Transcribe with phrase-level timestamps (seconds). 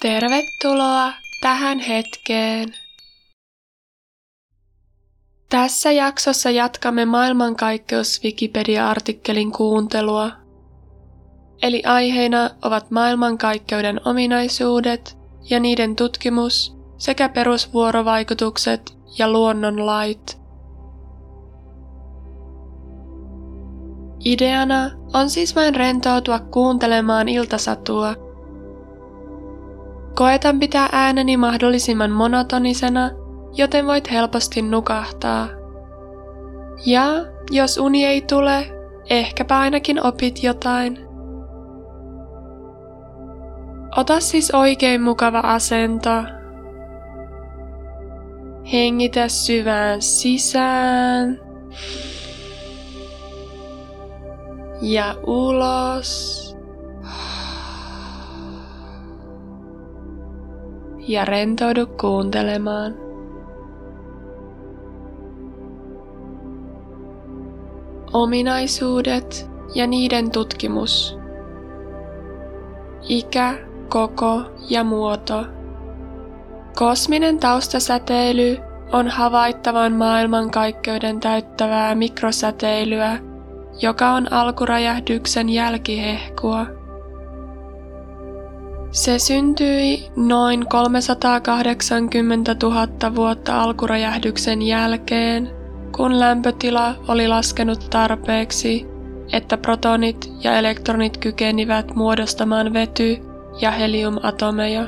[0.00, 2.74] Tervetuloa tähän hetkeen.
[5.48, 10.30] Tässä jaksossa jatkamme maailmankaikkeus Wikipedia-artikkelin kuuntelua.
[11.62, 15.18] Eli aiheina ovat maailmankaikkeuden ominaisuudet
[15.50, 20.40] ja niiden tutkimus sekä perusvuorovaikutukset ja luonnonlait.
[24.24, 28.14] Ideana on siis vain rentoutua kuuntelemaan iltasatua–
[30.20, 33.10] Koetan pitää ääneni mahdollisimman monotonisena,
[33.54, 35.48] joten voit helposti nukahtaa.
[36.86, 37.06] Ja
[37.50, 38.66] jos uni ei tule,
[39.10, 40.98] ehkäpä ainakin opit jotain.
[43.96, 46.10] Ota siis oikein mukava asento.
[48.72, 51.40] Hengitä syvään sisään.
[54.82, 56.49] Ja ulos.
[61.10, 62.94] Ja rentoudu kuuntelemaan.
[68.12, 71.18] Ominaisuudet ja niiden tutkimus.
[73.08, 73.54] Ikä,
[73.88, 75.46] koko ja muoto.
[76.76, 78.58] Kosminen taustasäteily
[78.92, 83.18] on havaittavan maailmankaikkeuden täyttävää mikrosäteilyä,
[83.82, 86.66] joka on alkuräjähdyksen jälkihehkua–
[88.90, 95.50] se syntyi noin 380 000 vuotta alkuräjähdyksen jälkeen,
[95.96, 98.86] kun lämpötila oli laskenut tarpeeksi,
[99.32, 103.22] että protonit ja elektronit kykenivät muodostamaan vety-
[103.60, 104.86] ja heliumatomeja.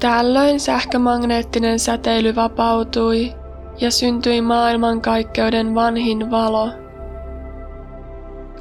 [0.00, 3.32] Tällöin sähkömagneettinen säteily vapautui
[3.80, 6.68] ja syntyi maailmankaikkeuden vanhin valo–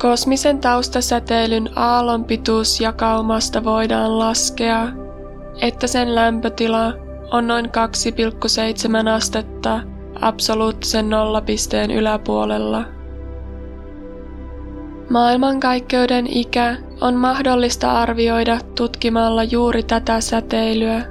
[0.02, 4.88] Kosmisen taustasäteilyn aallonpituusjakaumasta voidaan laskea,
[5.62, 6.94] että sen lämpötila
[7.32, 9.82] on noin 2,7 astetta
[10.22, 12.84] absoluuttisen nollapisteen yläpuolella.
[15.10, 21.02] Maailmankaikkeuden ikä on mahdollista arvioida tutkimalla juuri tätä säteilyä.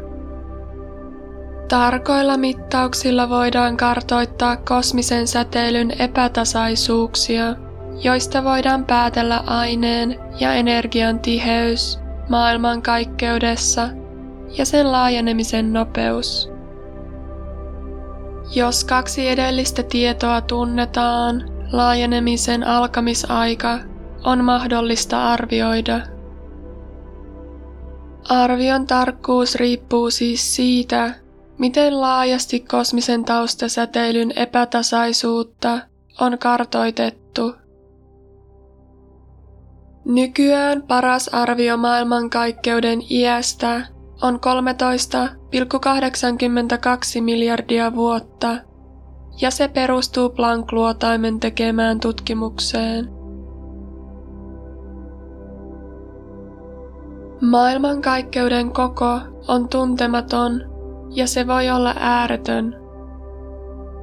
[1.69, 7.55] Tarkoilla mittauksilla voidaan kartoittaa kosmisen säteilyn epätasaisuuksia–
[8.03, 13.89] joista voidaan päätellä aineen ja energian tiheys maailmankaikkeudessa
[14.59, 16.51] ja sen laajenemisen nopeus.
[18.55, 23.79] Jos kaksi edellistä tietoa tunnetaan, laajenemisen alkamisaika
[24.25, 26.01] on mahdollista arvioida.
[28.29, 31.15] Arvion tarkkuus riippuu siis siitä,
[31.59, 35.79] miten laajasti kosmisen taustasäteilyn epätasaisuutta
[36.21, 37.60] on kartoitettu.
[40.11, 43.87] Nykyään paras arvio maailmankaikkeuden iästä
[44.23, 44.41] on 13,82
[47.21, 48.57] miljardia vuotta,
[49.41, 53.09] ja se perustuu Planck-luotaimen tekemään tutkimukseen.
[57.41, 60.63] Maailmankaikkeuden koko on tuntematon
[61.11, 62.77] ja se voi olla ääretön.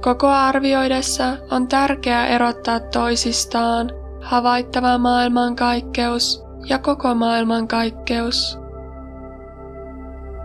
[0.00, 8.58] Koko arvioidessa on tärkeää erottaa toisistaan havaittava maailmankaikkeus ja koko maailmankaikkeus.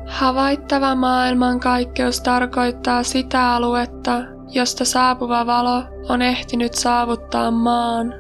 [0.07, 8.13] Havaittava maailmankaikkeus tarkoittaa sitä aluetta, josta saapuva valo on ehtinyt saavuttaa maan.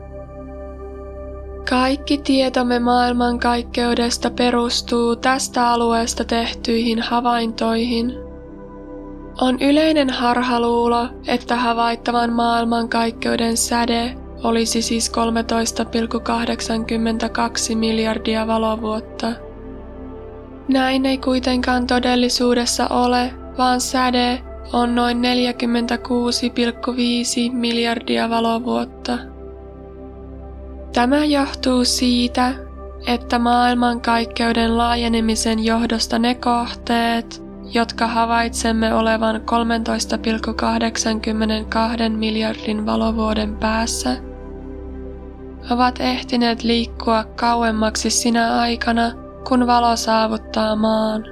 [1.69, 8.13] Kaikki tietomme maailmankaikkeudesta perustuu tästä alueesta tehtyihin havaintoihin.
[9.41, 15.15] On yleinen harhaluulo, että havaittavan maailmankaikkeuden säde olisi siis 13,82
[17.75, 19.31] miljardia valovuotta.
[20.67, 24.43] Näin ei kuitenkaan todellisuudessa ole, vaan säde
[24.73, 25.25] on noin 46,5
[27.53, 29.17] miljardia valovuotta.
[30.93, 32.53] Tämä johtuu siitä,
[33.07, 39.41] että maailmankaikkeuden laajenemisen johdosta ne kohteet, jotka havaitsemme olevan 13,82
[42.09, 44.17] miljardin valovuoden päässä,
[45.69, 49.11] ovat ehtineet liikkua kauemmaksi sinä aikana,
[49.47, 51.23] kun valo saavuttaa maan.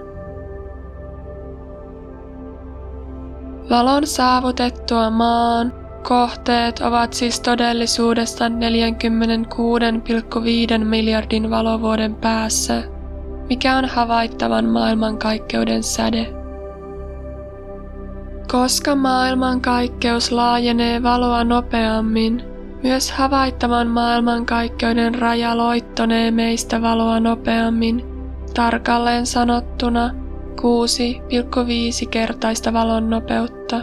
[3.69, 5.73] Valon saavutettua maan
[6.07, 8.53] kohteet ovat siis todellisuudessa 46,5
[10.85, 12.83] miljardin valovuoden päässä,
[13.49, 16.33] mikä on havaittavan maailmankaikkeuden säde.
[18.51, 22.50] Koska maailmankaikkeus laajenee valoa nopeammin,
[22.83, 28.05] myös havaittavan maailmankaikkeuden raja loittonee meistä valoa nopeammin
[28.53, 30.09] tarkalleen sanottuna
[30.61, 33.81] 6,5 kertaista valon nopeutta.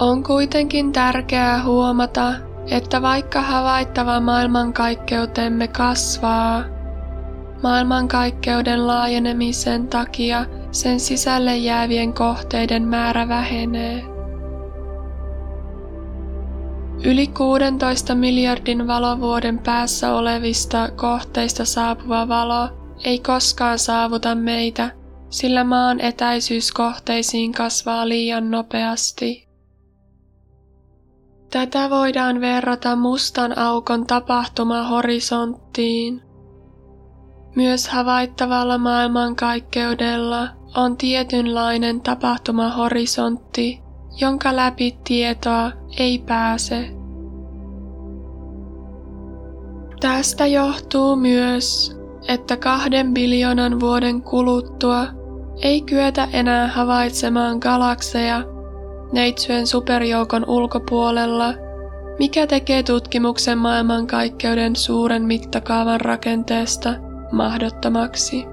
[0.00, 2.32] On kuitenkin tärkeää huomata,
[2.70, 6.64] että vaikka havaittava maailmankaikkeutemme kasvaa,
[7.62, 14.11] maailmankaikkeuden laajenemisen takia sen sisälle jäävien kohteiden määrä vähenee.
[17.04, 22.68] Yli 16 miljardin valovuoden päässä olevista kohteista saapuva valo
[23.04, 24.90] ei koskaan saavuta meitä,
[25.30, 29.48] sillä maan etäisyys kohteisiin kasvaa liian nopeasti.
[31.50, 36.22] Tätä voidaan verrata mustan aukon tapahtumahorisonttiin.
[37.56, 43.82] Myös havaittavalla maailmankaikkeudella on tietynlainen tapahtumahorisontti,
[44.20, 46.88] jonka läpi tietoa ei pääse.
[50.00, 51.96] Tästä johtuu myös,
[52.28, 55.06] että kahden biljoonan vuoden kuluttua
[55.62, 58.44] ei kyetä enää havaitsemaan galakseja
[59.12, 61.54] neitsyen superjoukon ulkopuolella,
[62.18, 66.94] mikä tekee tutkimuksen maailmankaikkeuden suuren mittakaavan rakenteesta
[67.32, 68.44] mahdottomaksi.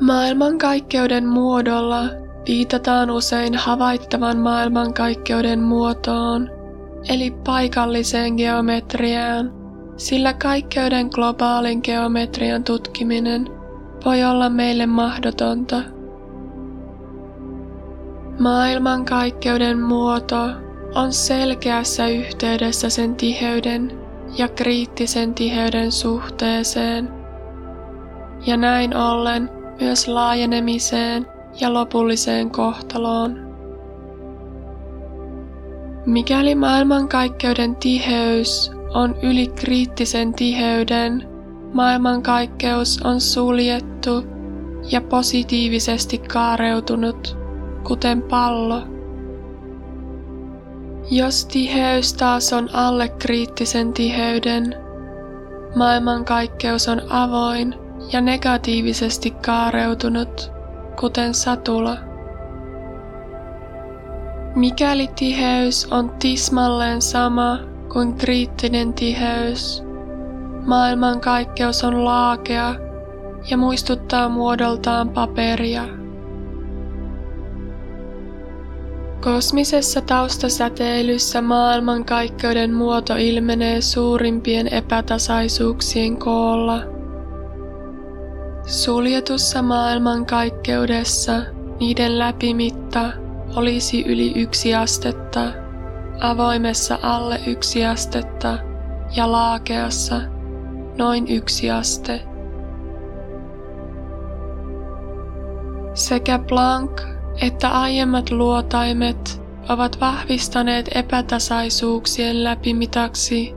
[0.00, 2.04] Maailmankaikkeuden muodolla
[2.48, 6.50] viitataan usein havaittavan maailmankaikkeuden muotoon,
[7.08, 9.52] eli paikalliseen geometriaan,
[9.96, 13.48] sillä kaikkeuden globaalin geometrian tutkiminen
[14.04, 15.82] voi olla meille mahdotonta.
[18.38, 20.50] Maailmankaikkeuden muoto
[20.94, 23.92] on selkeässä yhteydessä sen tiheyden
[24.38, 27.08] ja kriittisen tiheyden suhteeseen,
[28.46, 31.26] ja näin ollen myös laajenemiseen
[31.60, 33.50] ja lopulliseen kohtaloon.
[36.06, 41.28] Mikäli maailmankaikkeuden tiheys on yli kriittisen tiheyden,
[41.72, 44.24] maailmankaikkeus on suljettu
[44.90, 47.38] ja positiivisesti kaareutunut,
[47.84, 48.82] kuten pallo.
[51.10, 54.74] Jos tiheys taas on alle kriittisen tiheyden,
[55.76, 57.74] maailmankaikkeus on avoin
[58.12, 60.52] ja negatiivisesti kaareutunut,
[61.00, 61.96] kuten satula.
[64.54, 67.58] Mikäli tiheys on tismalleen sama
[67.92, 69.84] kuin kriittinen tiheys,
[70.66, 72.74] maailmankaikkeus on laakea
[73.50, 75.88] ja muistuttaa muodoltaan paperia.
[79.20, 86.82] Kosmisessa taustasäteilyssä maailmankaikkeuden muoto ilmenee suurimpien epätasaisuuksien koolla–
[88.70, 91.32] Suljetussa maailmankaikkeudessa
[91.80, 93.12] niiden läpimitta
[93.56, 95.40] olisi yli yksi astetta,
[96.20, 98.58] avoimessa alle yksi astetta
[99.16, 100.20] ja laakeassa
[100.98, 102.22] noin yksi aste.
[105.94, 107.02] Sekä Planck
[107.40, 113.54] että aiemmat luotaimet ovat vahvistaneet epätasaisuuksien läpimitaksi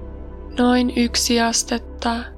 [0.60, 2.33] noin yksi astetta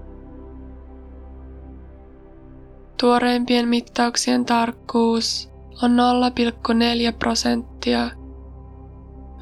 [2.99, 5.49] Tuoreimpien mittauksien tarkkuus
[5.83, 8.09] on 0,4 prosenttia.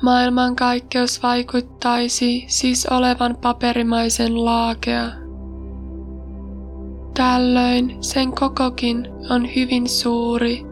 [0.02, 5.10] Maailmankaikkeus vaikuttaisi siis olevan paperimaisen laakea.
[7.14, 10.66] Tällöin sen kokokin on hyvin suuri,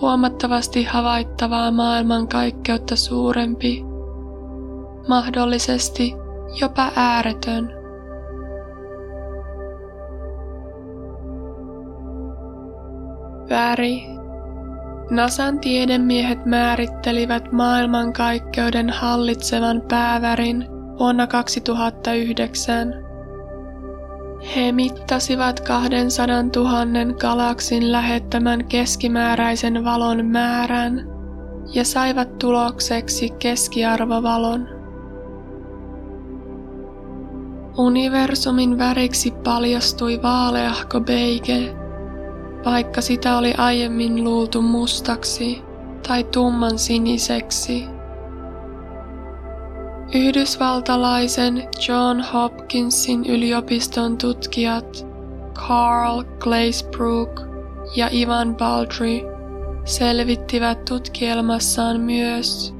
[0.00, 3.84] huomattavasti havaittavaa maailmankaikkeutta suurempi,
[5.08, 6.12] mahdollisesti
[6.60, 7.81] jopa ääretön.
[13.50, 14.06] Väri.
[15.10, 20.66] Nasan tiedemiehet määrittelivät maailmankaikkeuden hallitsevan päävärin
[20.98, 22.94] vuonna 2009.
[24.56, 31.06] He mittasivat 200 000 galaksin lähettämän keskimääräisen valon määrän
[31.74, 34.68] ja saivat tulokseksi keskiarvovalon.
[37.78, 41.81] Universumin väriksi paljastui vaaleahko beige,
[42.64, 45.62] vaikka sitä oli aiemmin luultu mustaksi
[46.08, 47.84] tai tumman siniseksi.
[50.14, 55.06] Yhdysvaltalaisen John Hopkinsin yliopiston tutkijat
[55.54, 57.40] Carl Glazebrook
[57.96, 59.20] ja Ivan Baldry
[59.84, 62.74] selvittivät tutkielmassaan myös,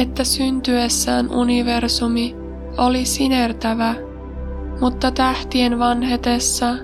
[0.00, 2.36] että syntyessään universumi
[2.78, 3.94] oli sinertävä,
[4.80, 6.74] mutta tähtien vanhetessa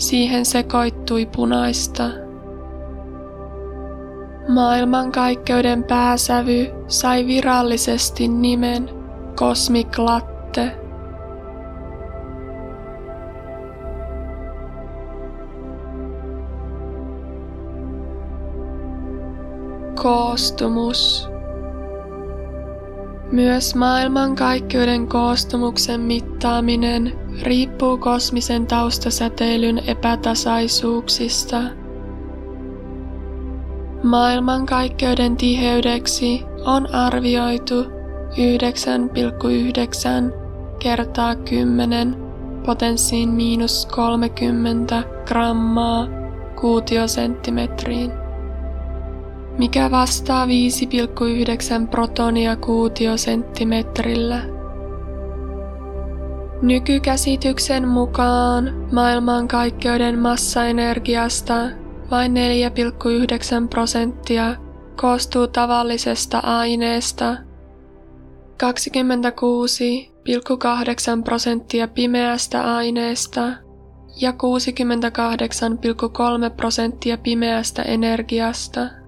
[0.00, 2.02] Siihen sekoittui punaista.
[4.48, 8.90] Maailmankaikkeuden pääsävy sai virallisesti nimen
[9.36, 10.72] Cosmic Latte.
[20.02, 21.29] Koostumus.
[23.32, 31.62] Myös maailmankaikkeuden koostumuksen mittaaminen riippuu kosmisen taustasäteilyn epätasaisuuksista.
[34.02, 37.90] Maailmankaikkeuden tiheydeksi on arvioitu 9,9
[40.78, 42.16] kertaa 10
[42.66, 46.06] potenssiin miinus 30 grammaa
[46.60, 48.19] kuutiosenttimetriin
[49.60, 50.50] mikä vastaa 5,9
[51.90, 54.42] protonia kuutiosenttimetrillä.
[56.62, 61.54] Nykykäsityksen mukaan maailmankaikkeuden massaenergiasta
[62.10, 62.38] vain 4,9
[63.70, 64.56] prosenttia
[64.96, 67.38] koostuu tavallisesta aineesta, 26,8
[71.24, 73.42] prosenttia pimeästä aineesta
[74.20, 74.36] ja 68,3
[76.56, 78.99] prosenttia pimeästä energiasta.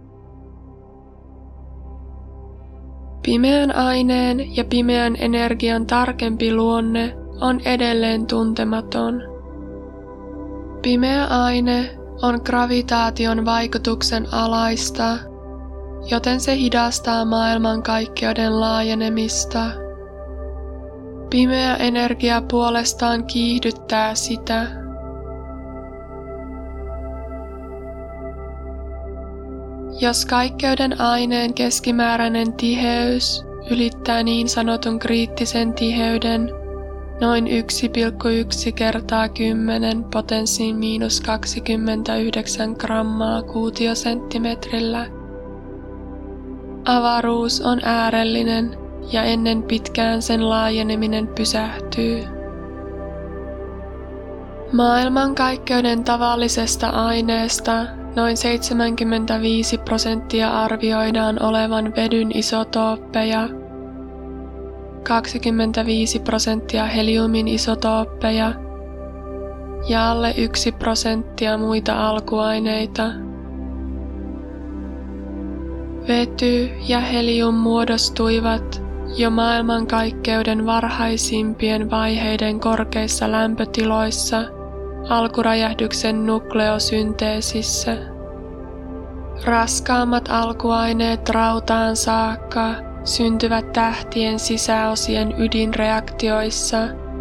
[3.23, 9.23] Pimeän aineen ja pimeän energian tarkempi luonne on edelleen tuntematon.
[10.83, 15.19] Pimeä aine on gravitaation vaikutuksen alaista,
[16.11, 19.65] joten se hidastaa maailmankaikkeuden laajenemista.
[21.31, 24.82] Pimeä energia puolestaan kiihdyttää sitä.
[30.01, 36.51] Jos kaikkeuden aineen keskimääräinen tiheys ylittää niin sanotun kriittisen tiheyden
[37.21, 45.07] noin 1,1 kertaa 10 potenssiin miinus 29 grammaa kuutiosenttimetrillä,
[46.85, 48.77] avaruus on äärellinen
[49.13, 52.25] ja ennen pitkään sen laajeneminen pysähtyy.
[54.73, 63.49] Maailmankaikkeuden tavallisesta aineesta Noin 75 prosenttia arvioidaan olevan vedyn isotooppeja,
[65.03, 68.53] 25 prosenttia heliumin isotooppeja.
[69.89, 73.11] Ja alle 1 prosenttia muita alkuaineita.
[76.09, 78.83] Vety ja helium muodostuivat
[79.17, 84.45] jo maailmankaikkeuden varhaisimpien vaiheiden korkeissa lämpötiloissa–
[85.09, 87.97] alkuräjähdyksen nukleosynteesissä.
[89.45, 96.79] Raskaammat alkuaineet rautaan saakka syntyvät tähtien sisäosien ydinreaktioissa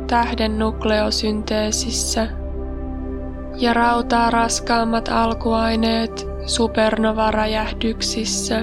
[0.08, 2.28] tähden nukleosynteesissä
[3.58, 8.62] ja rautaa raskaammat alkuaineet supernovaräjähdyksissä.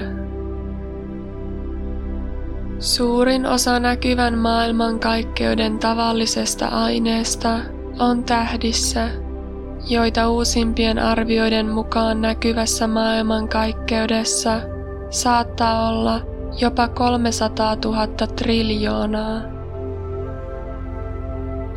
[2.79, 7.59] Suurin osa näkyvän maailmankaikkeuden tavallisesta aineesta
[7.99, 9.09] on tähdissä,
[9.89, 14.61] joita uusimpien arvioiden mukaan näkyvässä maailmankaikkeudessa
[15.09, 16.21] saattaa olla
[16.61, 19.41] jopa 300 000 triljoonaa.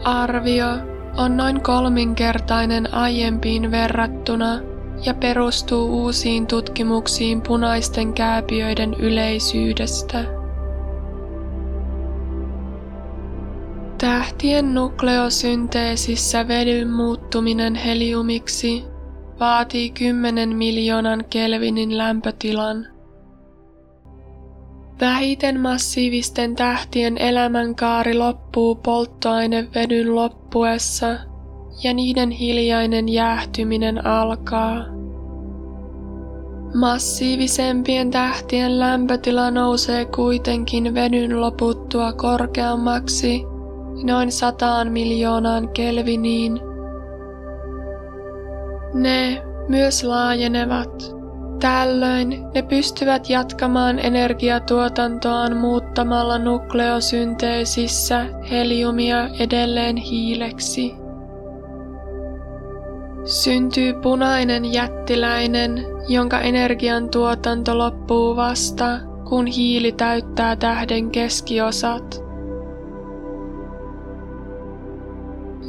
[0.05, 0.67] Arvio
[1.17, 4.61] on noin kolminkertainen aiempiin verrattuna
[5.07, 10.42] ja perustuu uusiin tutkimuksiin punaisten kääpiöiden yleisyydestä.
[14.03, 18.85] Tähtien nukleosynteesissä vedyn muuttuminen heliumiksi
[19.41, 22.87] vaatii 10 miljoonan kelvinin lämpötilan.
[25.01, 31.07] Vähiten massiivisten tähtien elämänkaari loppuu polttoainevedyn loppuessa
[31.83, 34.85] ja niiden hiljainen jäähtyminen alkaa.
[36.75, 43.52] Massiivisempien tähtien lämpötila nousee kuitenkin vedyn loputtua korkeammaksi
[44.03, 46.61] noin sataan miljoonaan kelviniin.
[48.95, 51.23] Ne myös laajenevat.
[51.61, 60.95] Tällöin ne pystyvät jatkamaan energiatuotantoaan muuttamalla nukleosynteesissä heliumia edelleen hiileksi.
[63.25, 72.32] Syntyy punainen jättiläinen, jonka energiantuotanto loppuu vasta, kun hiili täyttää tähden keskiosat.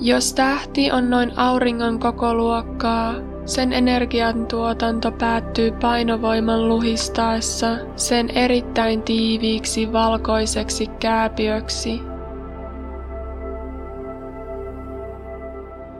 [0.04, 3.14] Jos tähti on noin auringon kokoluokkaa,
[3.46, 12.02] sen energiantuotanto päättyy painovoiman luhistaessa sen erittäin tiiviiksi valkoiseksi kääpiöksi.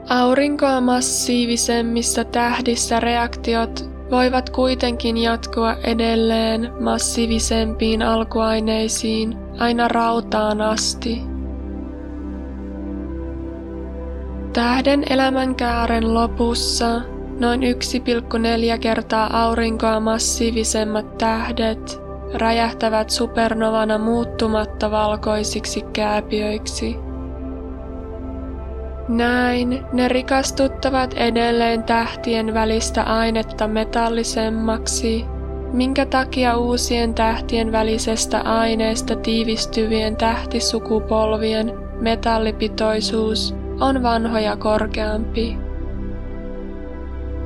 [0.08, 11.33] Aurinkoa massiivisemmissa tähdissä reaktiot voivat kuitenkin jatkua edelleen massiivisempiin alkuaineisiin aina rautaan asti.
[14.54, 17.00] Tähden elämänkaaren lopussa
[17.40, 22.02] noin 1,4 kertaa aurinkoa massiivisemmat tähdet
[22.34, 26.96] räjähtävät supernovana muuttumatta valkoisiksi kääpiöiksi.
[29.08, 35.24] Näin ne rikastuttavat edelleen tähtien välistä ainetta metallisemmaksi,
[35.72, 45.56] minkä takia uusien tähtien välisestä aineesta tiivistyvien tähtisukupolvien metallipitoisuus on vanhoja korkeampi.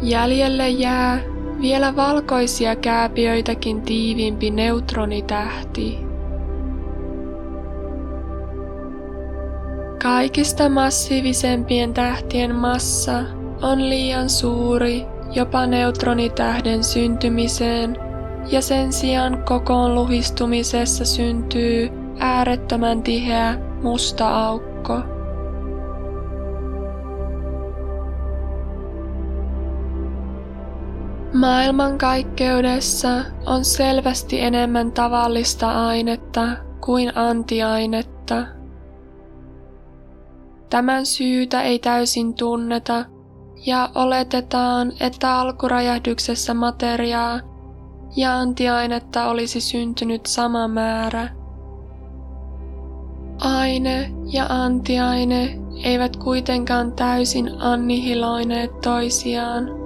[0.02, 1.20] Jäljelle jää
[1.60, 5.98] vielä valkoisia kääpiöitäkin tiiviimpi neutronitähti.
[10.02, 13.18] Kaikista massiivisempien tähtien massa
[13.62, 17.96] on liian suuri jopa neutronitähden syntymiseen
[18.50, 25.17] ja sen sijaan kokoon luhistumisessa syntyy äärettömän tiheä musta aukko.
[31.32, 33.08] Maailmankaikkeudessa
[33.46, 36.48] on selvästi enemmän tavallista ainetta
[36.80, 38.46] kuin antiainetta.
[40.70, 43.04] Tämän syytä ei täysin tunneta
[43.66, 47.40] ja oletetaan, että alkuräjähdyksessä materiaa
[48.16, 51.28] ja antiainetta olisi syntynyt sama määrä.
[53.40, 59.77] Aine ja antiaine eivät kuitenkaan täysin annihiloineet toisiaan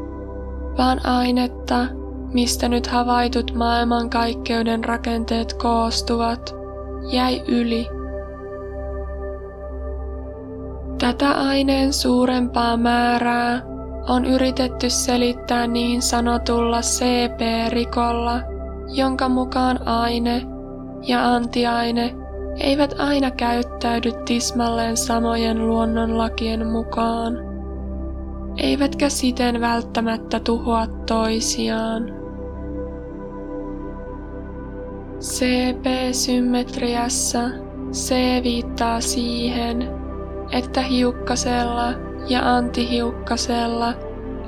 [0.79, 1.87] vaan ainetta,
[2.33, 6.55] mistä nyt havaitut maailmankaikkeuden rakenteet koostuvat,
[7.13, 7.89] jäi yli.
[10.99, 13.63] Tätä aineen suurempaa määrää
[14.09, 18.41] on yritetty selittää niin sanotulla CP-rikolla,
[18.95, 20.43] jonka mukaan aine
[21.09, 22.15] ja antiaine
[22.61, 27.52] eivät aina käyttäydy tismalleen samojen luonnonlakien mukaan
[28.63, 32.13] eivätkä siten välttämättä tuhoa toisiaan.
[35.21, 37.39] CP-symmetriassa
[37.93, 39.89] C viittaa siihen,
[40.53, 41.93] että hiukkasella
[42.29, 43.95] ja antihiukkasella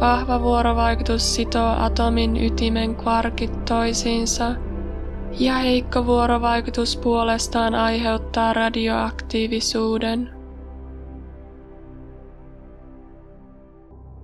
[0.00, 4.54] Vahva vuorovaikutus sitoo atomin ytimen kvarkit toisiinsa
[5.38, 10.30] ja heikko vuorovaikutus puolestaan aiheuttaa radioaktiivisuuden.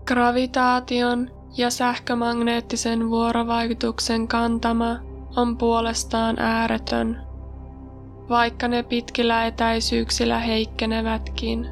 [0.07, 4.97] Gravitaation ja sähkömagneettisen vuorovaikutuksen kantama
[5.37, 7.30] on puolestaan ääretön
[8.31, 11.67] vaikka ne pitkillä etäisyyksillä heikkenevätkin.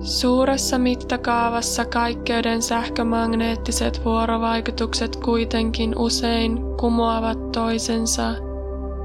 [0.00, 8.34] Suuressa mittakaavassa kaikkeuden sähkömagneettiset vuorovaikutukset kuitenkin usein kumoavat toisensa,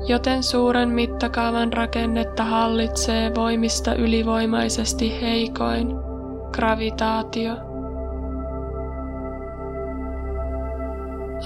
[0.07, 5.87] joten suuren mittakaavan rakennetta hallitsee voimista ylivoimaisesti heikoin,
[6.51, 7.64] gravitaatio.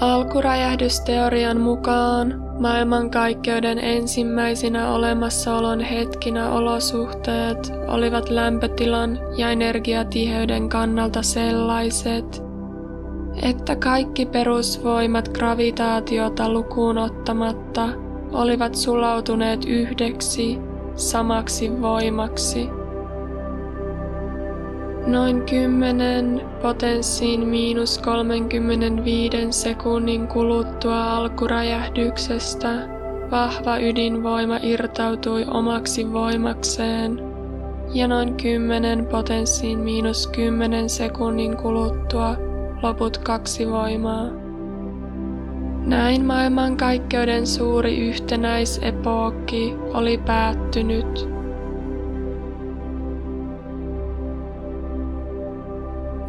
[0.00, 12.42] Alkuräjähdysteorian mukaan maailmankaikkeuden ensimmäisinä olemassaolon hetkinä olosuhteet olivat lämpötilan ja energiatiheyden kannalta sellaiset,
[13.42, 17.88] että kaikki perusvoimat gravitaatiota lukuun ottamatta
[18.32, 20.58] olivat sulautuneet yhdeksi
[20.94, 22.79] samaksi voimaksi.
[25.10, 32.88] Noin 10 potenssiin miinus 35 sekunnin kuluttua alkuräjähdyksestä
[33.30, 37.20] vahva ydinvoima irtautui omaksi voimakseen
[37.94, 42.36] ja noin 10 potenssiin miinus 10 sekunnin kuluttua
[42.82, 44.26] loput kaksi voimaa.
[45.86, 51.39] Näin maailmankaikkeuden suuri yhtenäisepookki oli päättynyt.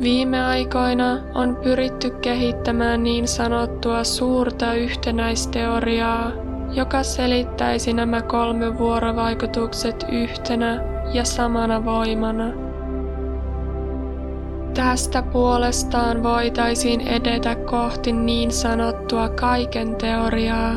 [0.02, 6.32] Viime aikoina on pyritty kehittämään niin sanottua suurta yhtenäisteoriaa,
[6.74, 10.84] joka selittäisi nämä kolme vuorovaikutukset yhtenä
[11.14, 12.46] ja samana voimana.
[14.74, 20.74] Tästä puolestaan voitaisiin edetä kohti niin sanottua kaiken teoriaa,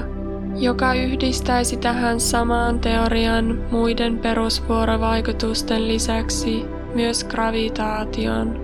[0.56, 8.63] joka yhdistäisi tähän samaan teorian muiden perusvuorovaikutusten lisäksi myös gravitaation.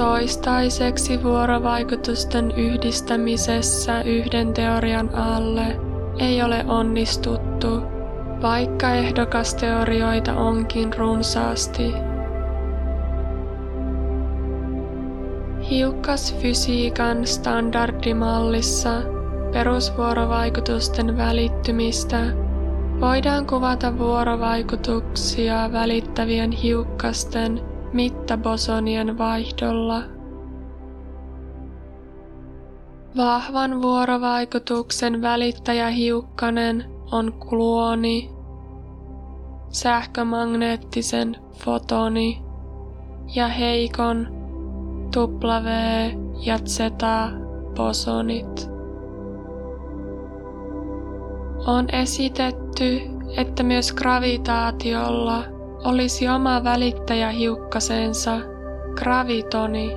[0.00, 5.80] Toistaiseksi vuorovaikutusten yhdistämisessä yhden teorian alle
[6.18, 7.82] ei ole onnistuttu,
[8.42, 11.92] vaikka ehdokasteorioita onkin runsaasti.
[15.70, 18.90] Hiukkasfysiikan standardimallissa
[19.52, 22.20] perusvuorovaikutusten välittymistä
[23.00, 30.02] voidaan kuvata vuorovaikutuksia välittävien hiukkasten mittabosonien vaihdolla.
[33.16, 38.30] Vahvan vuorovaikutuksen välittäjähiukkanen on gluoni,
[39.68, 42.42] sähkömagneettisen fotoni
[43.34, 44.28] ja heikon
[45.16, 45.68] W
[46.46, 46.78] ja Z
[47.76, 48.70] bosonit.
[51.66, 53.00] On esitetty,
[53.36, 58.40] että myös gravitaatiolla olisi oma välittäjähiukkasensa,
[58.94, 59.96] gravitoni.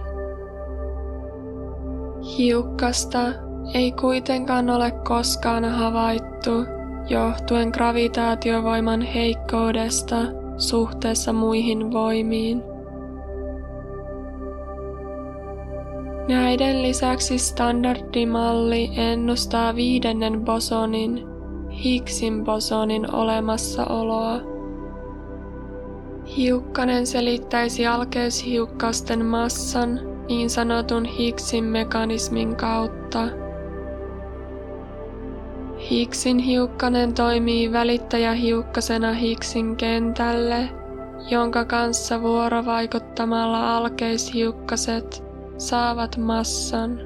[2.38, 3.19] Hiukkasta
[3.74, 6.52] ei kuitenkaan ole koskaan havaittu
[7.10, 10.15] johtuen gravitaatiovoiman heikkoudesta
[10.58, 12.63] suhteessa muihin voimiin.
[16.28, 21.28] Näiden lisäksi standardimalli ennustaa viidennen bosonin,
[21.84, 24.52] Higgsin bosonin olemassaoloa.
[26.38, 33.28] Hiukkanen selittäisi alkeishiukkasten massan niin sanotun Higgsin mekanismin kautta.
[35.89, 40.69] Higgsin hiukkanen toimii välittäjähiukkasena Higgsin kentälle,
[41.30, 45.24] jonka kanssa vuorovaikuttamalla alkeishiukkaset
[45.58, 47.00] saavat massan.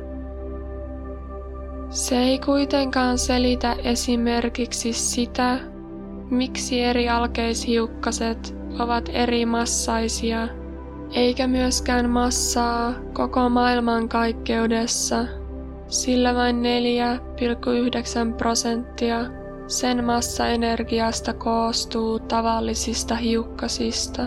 [1.90, 5.60] Se ei kuitenkaan selitä esimerkiksi sitä,
[6.30, 10.48] miksi eri alkeishiukkaset ovat eri massaisia,
[11.12, 15.26] eikä myöskään massaa koko maailman kaikkeudessa,
[15.88, 16.62] sillä vain
[18.30, 19.20] 4,9 prosenttia
[19.68, 24.24] sen massaenergiasta koostuu tavallisista hiukkasista.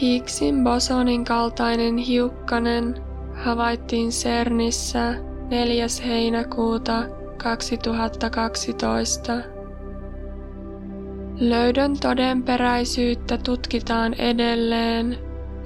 [0.00, 2.94] Higgsin bosonin kaltainen hiukkanen
[3.34, 5.14] havaittiin CERNissä
[5.50, 5.86] 4.
[6.06, 7.02] heinäkuuta
[7.36, 9.59] 2012.
[11.40, 15.18] Löydön todenperäisyyttä tutkitaan edelleen,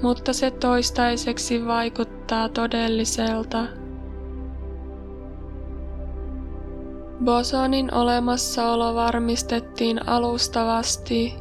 [0.03, 3.65] mutta se toistaiseksi vaikuttaa todelliselta.
[7.25, 11.35] Bosonin olemassaolo varmistettiin alustavasti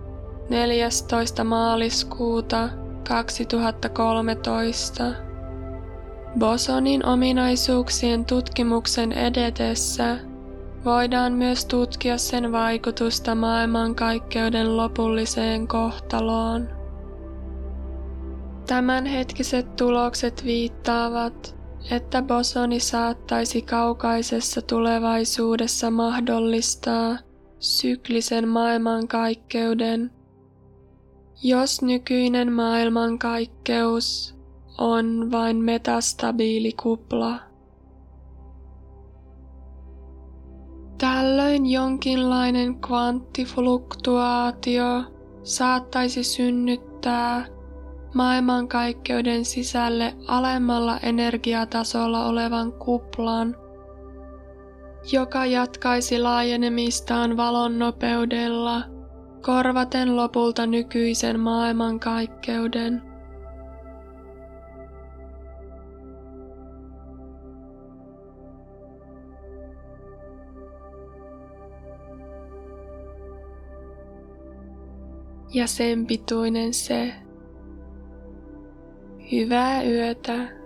[0.50, 1.44] 14.
[1.44, 2.70] maaliskuuta
[3.08, 5.04] 2013.
[6.40, 10.33] Bosonin ominaisuuksien tutkimuksen edetessä
[10.86, 16.70] voidaan myös tutkia sen vaikutusta maailmankaikkeuden lopulliseen kohtaloon.
[18.68, 21.56] Tämänhetkiset tulokset viittaavat,
[21.92, 27.18] että bosoni saattaisi kaukaisessa tulevaisuudessa mahdollistaa
[27.60, 30.12] syklisen maailmankaikkeuden,
[31.44, 34.36] jos nykyinen maailmankaikkeus
[34.78, 37.53] on vain metastabiili kupla.
[41.04, 45.04] Tällöin jonkinlainen kvanttifluktuaatio
[45.44, 47.46] saattaisi synnyttää
[48.14, 53.56] maailmankaikkeuden sisälle alemmalla energiatasolla olevan kuplan,
[55.12, 58.82] joka jatkaisi laajenemistaan valon nopeudella,
[59.42, 63.13] korvaten lopulta nykyisen maailmankaikkeuden.
[75.54, 77.14] Ja sen pituinen se.
[79.32, 80.63] Hyvää yötä.